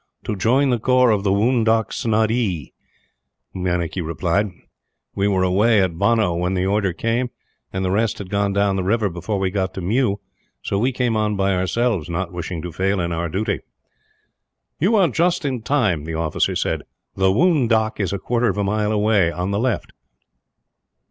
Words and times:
"To 0.23 0.35
join 0.35 0.71
the 0.71 0.79
corps 0.79 1.11
of 1.11 1.23
the 1.23 1.29
Woondock 1.31 1.93
Snodee," 1.93 2.73
Meinik 3.53 3.97
replied. 4.03 4.47
"We 5.13 5.27
were 5.27 5.43
away 5.43 5.79
at 5.83 5.99
Bhanno 5.99 6.33
when 6.39 6.55
the 6.55 6.65
order 6.65 6.91
came, 6.91 7.29
and 7.71 7.85
the 7.85 7.91
rest 7.91 8.17
had 8.17 8.31
gone 8.31 8.51
down 8.51 8.77
the 8.77 8.83
river 8.83 9.09
before 9.09 9.37
we 9.37 9.51
got 9.51 9.75
to 9.75 9.81
Mew; 9.81 10.19
so 10.63 10.79
we 10.79 10.91
came 10.91 11.15
on 11.15 11.35
by 11.35 11.53
ourselves, 11.53 12.09
not 12.09 12.33
wishing 12.33 12.63
to 12.63 12.71
fail 12.71 12.99
in 12.99 13.11
our 13.11 13.29
duty." 13.29 13.59
"You 14.79 14.95
are 14.95 15.07
just 15.07 15.45
in 15.45 15.61
time," 15.61 16.05
the 16.05 16.15
officer 16.15 16.55
said. 16.55 16.81
"The 17.15 17.31
Woondock 17.31 17.99
is 17.99 18.11
a 18.11 18.17
quarter 18.17 18.47
of 18.49 18.57
a 18.57 18.63
mile 18.63 18.91
away, 18.91 19.31
on 19.31 19.51
the 19.51 19.59
left." 19.59 19.93